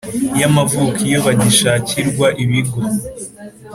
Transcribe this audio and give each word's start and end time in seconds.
Y 0.39 0.43
amavuko 0.49 0.97
iyo 1.07 1.19
bagishakirwa 1.25 2.27
ibigo 2.43 2.79